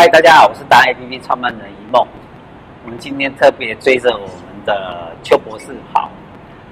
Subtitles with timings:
[0.00, 2.02] 嗨，大家好，我是大 APP 创办人一梦。
[2.84, 6.08] 我们今天特别追着我们的邱博士跑，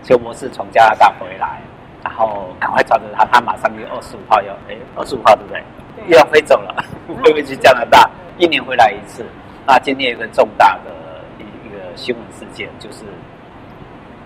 [0.03, 1.61] 邱博士从加拿大回来，
[2.03, 5.63] 然后赶快抓着他，他马上就二十五号要，哎，二十五号对不对？
[6.07, 6.75] 又要飞走了，
[7.07, 8.09] 会不会去加拿大？
[8.39, 9.23] 一年回来一次。
[9.67, 10.91] 那今天有一个重大的
[11.39, 13.05] 一一个新闻事件，就是，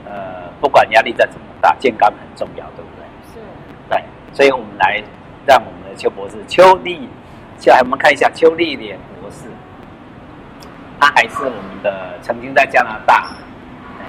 [0.04, 3.04] 呃，不管压力再怎么大，健康很重要，对不对？
[3.34, 3.40] 是。
[3.88, 5.02] 对，所以我们来
[5.44, 7.08] 让我们的邱博士邱立。
[7.62, 9.46] 接下来我们看一下邱丽莲博士，
[10.98, 13.36] 他还是我们的曾经在加拿大，
[14.00, 14.04] 呃，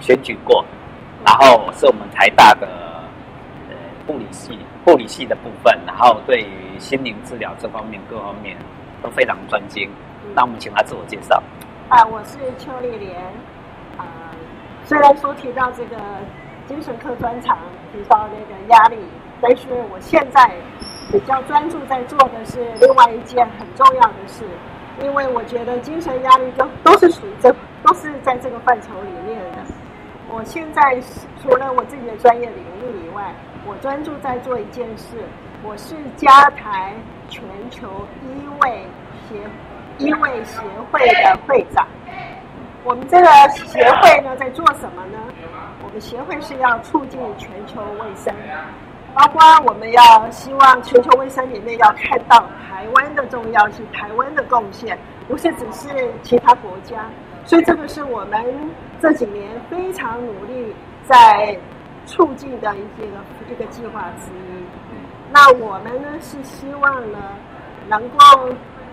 [0.00, 0.64] 选举过，
[1.24, 2.66] 然后是我们台大的
[3.68, 8.56] 呃护理系护理系的部分，然后对于心灵治疗这方面各方面
[9.00, 9.88] 都非常专精。
[10.34, 11.40] 那我们请他自我介绍。
[11.88, 13.14] 啊，我是邱丽莲。
[14.86, 15.96] 虽然说提到这个
[16.66, 17.56] 精神科专长，
[17.92, 18.96] 提到那个压力，
[19.40, 20.50] 但是我现在。
[21.12, 24.44] 比较专注在做的是另外一件很重要的事，
[25.02, 29.58] 因为我觉得精神压力都都是属于这，都是在这个范畴里面的。
[30.30, 30.98] 我现在
[31.42, 33.30] 除了我自己的专业领域以外，
[33.66, 35.18] 我专注在做一件事，
[35.62, 36.94] 我是家台
[37.28, 37.86] 全球
[38.22, 38.86] 医卫
[39.28, 39.36] 协
[39.98, 41.86] 医卫协会的会长。
[42.84, 43.26] 我们这个
[43.66, 45.18] 协会呢，在做什么呢？
[45.84, 48.34] 我们协会是要促进全球卫生。
[49.14, 57.04] 包括我们要希望全球卫生里面要看到台湾的重要性，台湾的贡献，不是只是其他国家。
[57.44, 58.42] 所以这个是我们
[59.00, 61.58] 这几年非常努力在
[62.06, 63.06] 促进的一个
[63.50, 64.64] 一个计划之一。
[65.30, 67.18] 那我们呢是希望呢
[67.88, 68.16] 能够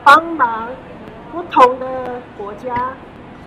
[0.04, 0.68] 帮忙
[1.32, 2.92] 不同的国家，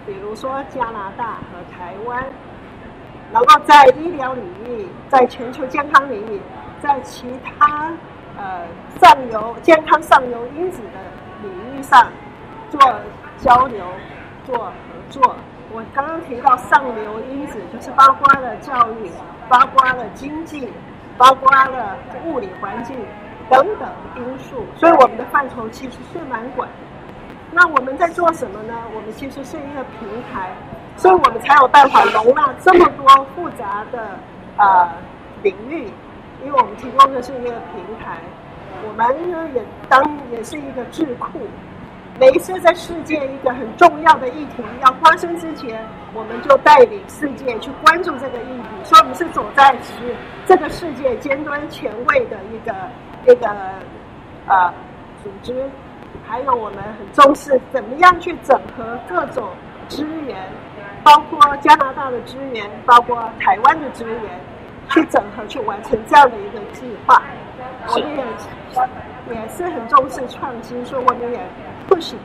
[0.07, 2.25] 比如说加拿大和台湾，
[3.33, 6.41] 能够在医疗领域，在全球健康领域。
[6.83, 7.93] 在其他
[8.37, 8.67] 呃
[9.01, 10.99] 上游健康上游因子的
[11.43, 12.09] 领域上
[12.71, 12.81] 做
[13.39, 13.87] 交流、
[14.45, 14.73] 做合
[15.09, 15.37] 作。
[15.73, 19.11] 我刚刚提到上游因子，就是包括了教育、
[19.49, 20.69] 包括了经济、
[21.17, 21.97] 包括了
[22.27, 22.97] 物理环境
[23.49, 26.69] 等等因素，所以我们的范畴其实是蛮广。
[27.53, 28.75] 那我们在做什么呢？
[28.95, 30.51] 我们其实是一个平台，
[30.97, 34.19] 所以我们才有办法容纳这么多复杂的
[34.57, 34.89] 呃
[35.43, 35.89] 领域。
[36.45, 38.19] 因为我们提供的是一个平台，
[38.87, 41.41] 我们呢也当也是一个智库。
[42.21, 45.83] 每一次在世界一个很重要的议题要发生之前，
[46.13, 48.69] 我们就带领世界去关注这个议题。
[48.85, 50.15] 所以，我们是走在是
[50.45, 52.75] 这个世界尖端前卫的一个
[53.27, 53.49] 一个
[54.47, 54.73] 呃
[55.25, 55.69] 组织。
[56.29, 59.49] 还有，我们很重视怎么样去整合各种
[59.89, 60.37] 资源，
[61.03, 64.21] 包括加拿大的资源，包括台湾的资源。
[64.93, 67.23] 去整合，去完成这样的一个计划。
[67.89, 71.41] 我们也也是很重视创新，所以我们也
[71.89, 72.19] 不行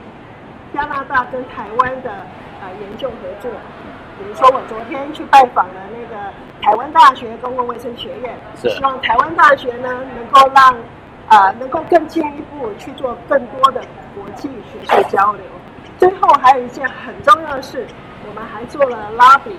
[0.73, 2.11] 加拿大跟台湾的
[2.61, 3.49] 呃研究合作。
[4.19, 10.73] 比如说，我昨天去拜访了那个台湾大学公共卫生学院，希望台湾大学呢能够让
[11.27, 13.81] 啊、呃、能够更进一步去做更多的
[14.15, 15.43] 国际学术交流。
[15.99, 17.85] 最后还有一件很重要的事，
[18.27, 19.55] 我们还做了 lobby，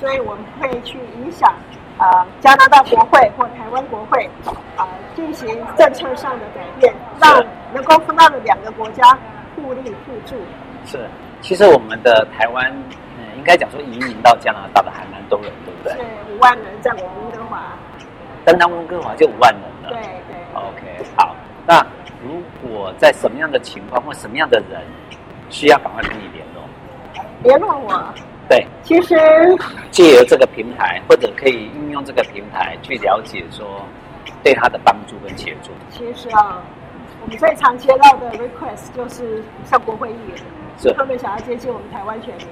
[0.00, 1.52] 所以我们会去影响。
[1.98, 4.28] 啊，加拿大国会或台湾国会
[4.76, 9.16] 啊，进行政策上的改变，让能够让两个国家
[9.54, 10.36] 互利互助。
[10.84, 11.08] 是，
[11.40, 12.70] 其实我们的台湾，
[13.16, 15.92] 嗯，应该讲说移民到加拿大的还蛮多人，对不对？
[15.92, 17.62] 是五万人，在我们温哥华。
[18.44, 19.88] 单单温哥华就五万人了。
[19.88, 20.36] 对对。
[20.54, 21.34] OK，好。
[21.66, 21.80] 那
[22.22, 24.82] 如果在什么样的情况或什么样的人
[25.48, 26.62] 需要赶快跟你联络？
[27.42, 28.04] 联络我。
[28.46, 29.16] 对，其实
[29.90, 33.86] 借由这个平台，或者可以运用这个平台去了解说，
[34.42, 35.70] 对他的帮助跟协助。
[35.90, 36.60] 其实啊，
[37.22, 40.36] 我们最常接到的 request 就是像国会议员，
[40.76, 40.92] 是。
[40.94, 42.46] 特别想要接近我们台湾选民，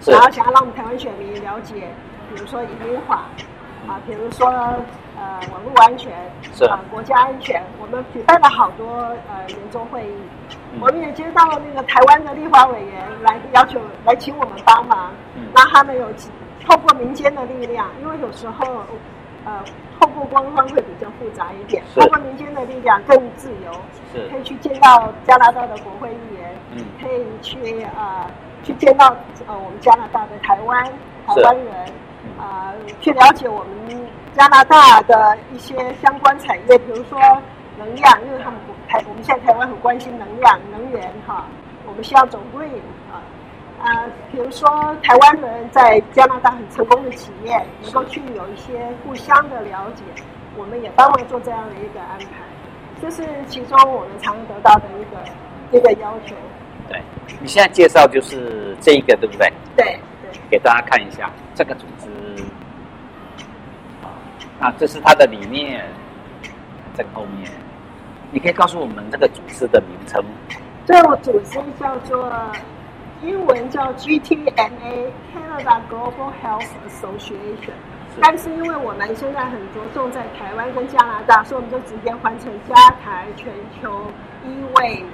[0.00, 0.12] 是。
[0.12, 1.88] 然后想要让我们台湾选民了解，
[2.30, 3.24] 比如说移民法
[3.88, 6.12] 啊，比如说呃网络安全，
[6.54, 6.64] 是。
[6.66, 8.86] 啊国家安全，我们举办了好多
[9.28, 10.14] 呃年终会议。
[10.78, 15.10] 我们也接到了那个台湾的立法委员来要求来请我们帮忙，
[15.52, 16.06] 那他们有
[16.66, 18.84] 透过民间的力量，因为有时候
[19.44, 19.62] 呃
[19.98, 23.72] 透过官方会比较复杂一点，透过民间的力量更自由，
[24.12, 24.28] 是。
[24.28, 28.26] 可以去见到加拿大的国会议员，嗯，可以去呃
[28.64, 29.14] 去见到
[29.46, 30.84] 呃我们加拿大的台湾
[31.26, 31.74] 台湾人，
[32.38, 37.20] 啊、呃、去了解我们加拿大的一些相关产业，比如说
[37.78, 38.58] 能量，因为他们。
[38.88, 41.46] 台，我们现在台湾很关心能量、能源哈，
[41.88, 42.68] 我们需要走 green
[43.10, 43.18] 啊
[43.82, 44.68] 啊，比如说
[45.02, 50.02] 台湾人在加拿大很成功的企业，能够去有一些互相的了解，
[50.56, 52.26] 我们也帮忙做这样的一个安排，
[53.00, 56.34] 这是其中我们常得到的一个一个要求。
[56.88, 57.00] 对，
[57.40, 59.52] 你现在介绍就是这一个，对不对？
[59.76, 62.06] 对对，给大家看一下这个组织。
[64.58, 65.84] 啊，这是它的理念，
[66.94, 67.50] 在后面。
[68.32, 70.24] 你可以告诉我们这个组织的名称。
[70.86, 72.32] 这个组织叫做
[73.22, 77.72] 英文叫 GTMA（Canada Global Health Association），
[78.20, 84.06] 但是因为我们现在很着重在台湾跟加拿大，所以我们就直接换成加台全球
[84.44, 85.04] 医卫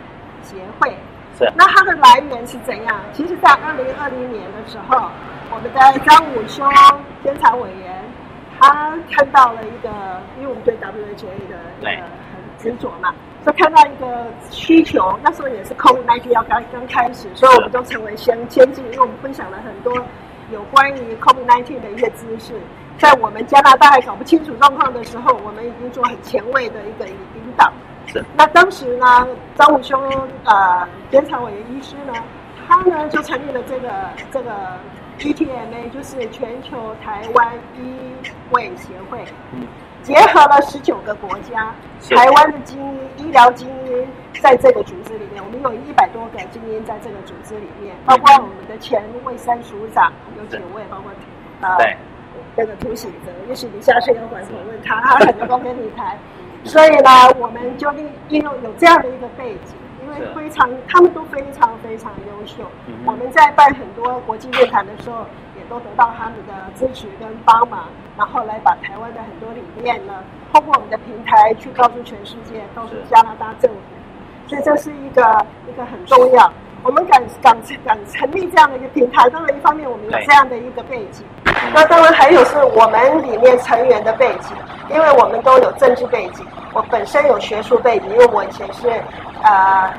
[0.43, 0.97] 协会。
[1.39, 1.51] 是。
[1.57, 3.01] 那它的来源是怎样？
[3.13, 5.09] 其实，在二零二零年的时候，
[5.51, 6.69] 我们的张武兄
[7.23, 8.03] 监察委员。
[8.61, 9.91] 他看到了一个，
[10.39, 13.13] 因为我们对 WHA 的一个很执着嘛，
[13.45, 15.19] 所以看到一个需求。
[15.23, 19.93] 那时候也是 COVID-19 要刚刚开始，所以我们都成为先先进，因为我们分享了很多
[20.51, 22.55] 有关于 COVID-19 的一些知识。
[22.99, 27.17] 在我们加拿大还搞不清楚状况的时候，我们已经做很前卫的一个引
[27.57, 27.73] 导。
[28.07, 28.25] 是。
[28.37, 30.01] 那当时呢，张武兄
[30.45, 32.13] 呃，监察委员医师呢，
[32.67, 33.89] 他呢就成立了这个
[34.31, 34.51] 这个。
[35.19, 37.95] GTMA 就是全球台湾医
[38.51, 39.23] 卫协会，
[39.53, 39.63] 嗯，
[40.03, 41.75] 结合了十九个国家，
[42.11, 44.07] 台湾的精英、医疗精英
[44.41, 51.13] 在这个组织里面，我们有一百多个精英在这个组织里面，包括我们的前卫生署长有几位，包括
[51.61, 51.97] 啊，对，
[52.57, 56.19] 这个涂喜泽，也许你下次有管访问他，他 很能够跟你谈。
[56.65, 59.75] 所以呢，我们就利利用有这样的一个背景。
[60.05, 62.65] 因为非常，他们都非常非常优秀。
[62.87, 67.89] 嗯、我们在办很多国际论坛的时候，也都得到他们的支持跟帮忙，
[68.19, 70.13] 然后来把台湾的很多理念呢，
[70.53, 73.77] 通过我们的平台去告诉全世界，告诉加拿大政府。
[74.47, 76.53] 所以这是一个一个很重要。
[76.83, 81.25] 我们敢敢敢成立这样的一个平台，当然一方面我们有这样的一个背景，
[81.73, 84.55] 那当然还有是我们里面成员的背景，
[84.91, 88.91] 因为我们都有政治背景，我本身有学术背景，因为我以前是。
[89.45, 89.91] 呃，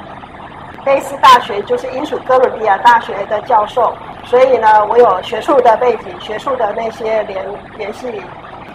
[0.86, 3.94] 卑斯大学就是英属哥伦比亚大学的教授，
[4.26, 7.46] 所以呢，我有学术的背景，学术的那些联
[7.78, 8.22] 联系，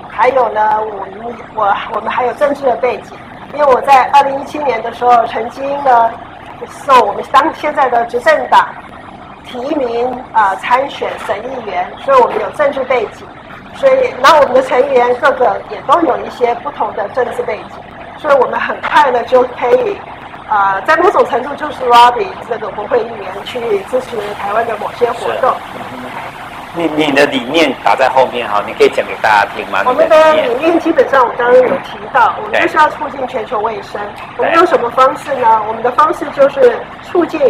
[0.09, 1.07] 还有呢，我
[1.55, 3.17] 我我们还有政治的背景，
[3.55, 6.11] 因为我在二零一七年的时候，曾经呢
[6.87, 8.69] 受我们当现在的执政党
[9.45, 13.27] 提名啊、参选省议员，所以我们有政治背景，
[13.75, 17.81] 所以那我们的成员各个也都有一些不同的政治背景，
[18.19, 19.99] 所以我们很快的就可以。
[20.49, 23.61] 啊、呃，在某种程度就是 lobby 这个国会议员去
[23.91, 25.55] 支持台湾的某些活动。
[26.75, 29.83] 你你的理念打在后面哈，你可以讲给大家听吗？
[29.87, 34.01] 我们的理念基本上我刚刚有提到，我们就是要促进全球卫生。
[34.37, 35.61] 我们用什么方式呢？
[35.67, 37.41] 我们的方式就是促进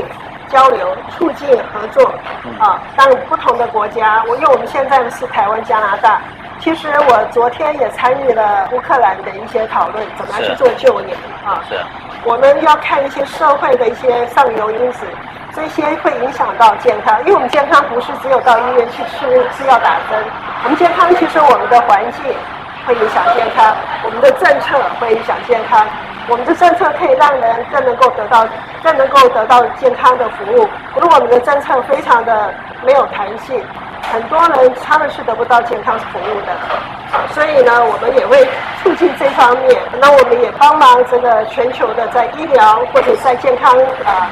[0.48, 2.12] 交流、促进合作。
[2.58, 6.20] 啊，当不同的国家，我因为我们现在是台湾、加拿大。
[6.60, 11.10] 其实我昨天也参与了乌克兰的一些讨论，怎么样去做救援
[11.44, 11.62] 啊？
[11.68, 11.76] 是。
[12.24, 15.06] 我们要看一些社会的一些上游因子，
[15.54, 19.26] 这些会影响到健康，因为我们健康不是只有到医院去吃
[19.56, 20.22] 吃药打针，
[20.64, 22.34] 我们健康其实我们的环境
[22.86, 23.74] 会影响健康，
[24.04, 25.86] 我们的政策会影响健康，
[26.28, 28.46] 我们的政策可以让人更能够得到
[28.82, 30.68] 更能够得到健康的服务。
[30.96, 32.52] 如果我们的政策非常的
[32.84, 33.62] 没有弹性，
[34.12, 36.97] 很多人他们是得不到健康服务的。
[37.34, 38.46] 所以呢，我们也会
[38.82, 39.76] 促进这方面。
[40.00, 44.30] 那我们也帮忙这个全球的在医疗或者在健康啊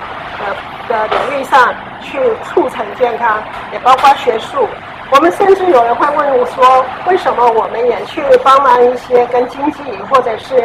[0.89, 4.69] 的的领域上去促成健康，也包括学术。
[5.11, 10.57] 我们甚至有人会问我说，为什么我们也去帮忙一些跟经济或者是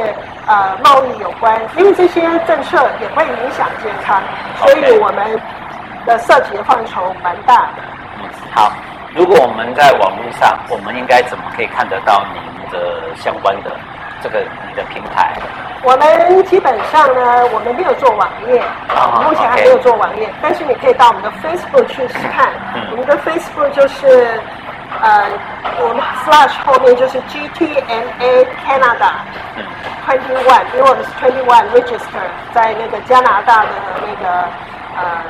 [0.48, 1.62] 呃贸易有关？
[1.78, 4.20] 因为这些政策也会影响健康，
[4.60, 5.40] 所以我们
[6.06, 7.84] 的涉及的范畴蛮大的。
[8.54, 8.72] 好。
[9.14, 12.42] 如果我们在网络上，我们应该怎么可以看得到您
[12.72, 13.72] 的相关的
[14.24, 15.34] 这个你的平台？
[15.84, 20.30] 我们基本上呢，我们没有做网页，啊、目前还没有做网页。
[20.42, 24.40] 但是你可以到我们的 Facebook 去看，嗯、我们的 Facebook 就是
[25.02, 25.28] 呃，
[25.82, 29.12] 我们 Slash 后面就是 GTMA Canada
[30.06, 33.70] Twenty One，因为我们是 Twenty One Register 在那个加拿大的
[34.08, 34.48] 那个
[34.96, 35.22] 呃。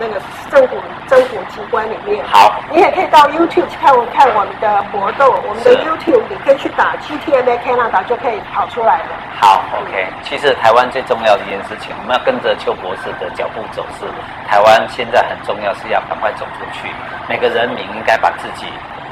[0.00, 0.20] 那个
[0.50, 0.76] 政府
[1.08, 9.16] 政府机关里面，好，你也可以到 YouTube 去看我看我们的活动，我们的 YouTube 你可以去打 GTMA Canada 就可以跑出来了。
[9.40, 10.06] 好，OK。
[10.22, 13.84] 其实台湾最重要的一件事情，我们要跟着邱博士的脚步走。
[13.98, 14.06] 是，
[14.48, 16.88] 台湾现在很重要是要赶快走出去，
[17.28, 18.66] 每个人民应该把自己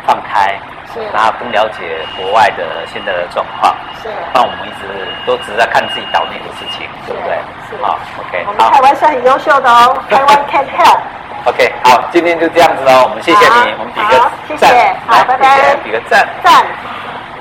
[0.06, 0.58] 放开。
[0.92, 3.74] 是，然后更了解国外的现在的状况。
[4.02, 7.38] 是，那我们一直都只在看自己岛内的事情，对不对？
[7.70, 7.82] 是。
[7.82, 8.44] 好，OK。
[8.46, 10.98] 我们台湾是很优秀的哦，台湾 can help。
[11.46, 16.66] OK，好，今天就这样子喽，我们谢谢你，我们比个赞，好，拜拜，比个赞，赞。